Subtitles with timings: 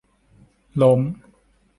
[0.79, 1.01] ล้ม